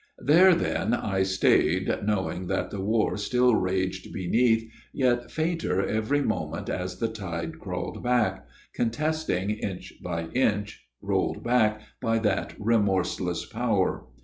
"There 0.33 0.55
then 0.55 0.95
I 0.95 1.21
stayed, 1.21 1.87
knowing 2.03 2.47
that 2.47 2.71
the 2.71 2.81
war 2.81 3.17
still 3.17 3.53
raged 3.53 4.11
beneath, 4.11 4.67
yet 4.91 5.29
fainter 5.29 5.79
every 5.85 6.23
moment 6.23 6.69
as 6.69 6.97
the 6.97 7.07
tide 7.07 7.59
crawled 7.59 8.01
back, 8.01 8.47
contesting 8.73 9.51
inch 9.51 9.93
by 10.01 10.29
inch, 10.33 10.87
rolled 11.03 11.43
back 11.43 11.81
by 12.01 12.17
that 12.17 12.55
remorseless 12.57 13.45
power. 13.45 14.07